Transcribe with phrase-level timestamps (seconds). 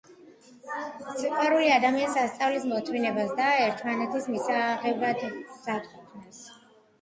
[1.17, 6.43] სიყვარული ადამიანს ასწავლის მოთმინებას და ერთმანეთის მისაღებად მზადყოფნას.